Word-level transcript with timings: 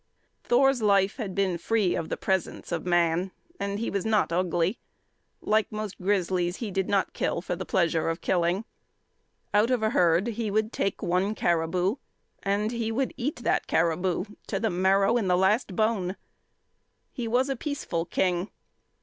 Thor's 0.43 0.81
life 0.81 1.17
had 1.17 1.35
been 1.35 1.59
free 1.59 1.93
of 1.93 2.09
the 2.09 2.17
presence 2.17 2.71
of 2.71 2.87
man, 2.87 3.29
and 3.59 3.77
he 3.77 3.91
was 3.91 4.03
not 4.03 4.31
ugly. 4.33 4.79
Like 5.41 5.71
most 5.71 6.01
grizzlies, 6.01 6.55
he 6.55 6.71
did 6.71 6.89
not 6.89 7.13
kill 7.13 7.39
for 7.39 7.55
the 7.55 7.67
pleasure 7.67 8.09
of 8.09 8.19
killing. 8.19 8.65
Out 9.53 9.69
of 9.69 9.83
a 9.83 9.91
herd 9.91 10.25
he 10.29 10.49
would 10.49 10.73
take 10.73 11.03
one 11.03 11.35
caribou, 11.35 11.97
and 12.41 12.71
he 12.71 12.91
would 12.91 13.13
eat 13.15 13.43
that 13.43 13.67
caribou 13.67 14.23
to 14.47 14.59
the 14.59 14.71
marrow 14.71 15.17
in 15.17 15.27
the 15.27 15.37
last 15.37 15.75
bone. 15.75 16.15
He 17.11 17.27
was 17.27 17.47
a 17.47 17.55
peaceful 17.55 18.05
king. 18.05 18.49